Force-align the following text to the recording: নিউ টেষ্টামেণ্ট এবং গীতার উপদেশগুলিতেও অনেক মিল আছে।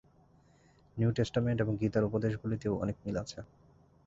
নিউ 0.97 1.09
টেষ্টামেণ্ট 1.17 1.59
এবং 1.61 1.73
গীতার 1.81 2.07
উপদেশগুলিতেও 2.09 2.73
অনেক 2.83 2.95
মিল 3.03 3.15
আছে। 3.23 3.39